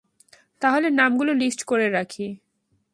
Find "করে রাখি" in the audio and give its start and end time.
1.63-2.27